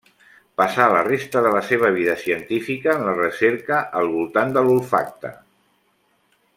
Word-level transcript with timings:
Passà 0.59 0.85
la 0.93 1.01
resta 1.07 1.43
de 1.47 1.51
la 1.55 1.61
seva 1.67 1.91
vida 1.97 2.15
científica 2.23 2.95
en 2.97 3.05
la 3.09 3.13
recerca 3.19 3.83
al 4.01 4.11
voltant 4.17 4.57
de 4.57 4.65
l'olfacte. 4.69 5.33